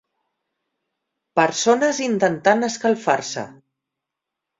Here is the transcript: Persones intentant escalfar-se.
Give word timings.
Persones 1.39 1.99
intentant 2.05 2.65
escalfar-se. 2.69 3.45